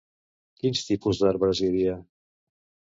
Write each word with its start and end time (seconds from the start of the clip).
Quins 0.61 0.81
tipus 0.89 1.21
d'arbres 1.25 1.63
hi 1.63 1.71
havia? 1.71 2.03